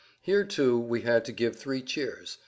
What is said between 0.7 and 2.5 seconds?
we had to give three cheers.